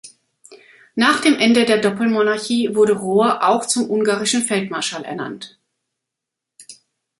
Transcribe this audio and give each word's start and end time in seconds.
Nach 0.95 1.21
dem 1.21 1.35
Ende 1.37 1.63
der 1.65 1.77
Doppelmonarchie 1.77 2.73
wurde 2.73 2.93
Rohr 2.93 3.47
auch 3.47 3.67
zum 3.67 3.87
ungarischen 3.87 4.41
Feldmarschall 4.41 5.03
ernannt. 5.05 5.59